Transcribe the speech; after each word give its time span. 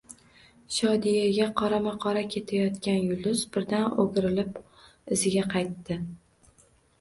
Shodiyaga 0.75 1.45
qorama-qora 1.59 2.23
ketayotgan 2.35 2.97
Yulduz 3.11 3.43
birdan 3.59 3.85
o`girilib 4.07 4.59
iziga 5.19 5.47
qaytdi 5.55 6.01